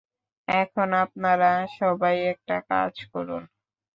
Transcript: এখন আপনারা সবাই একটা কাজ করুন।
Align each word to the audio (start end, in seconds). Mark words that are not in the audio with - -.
এখন 0.47 0.89
আপনারা 1.03 1.51
সবাই 1.79 2.15
একটা 2.31 2.57
কাজ 2.69 2.93
করুন। 3.11 3.43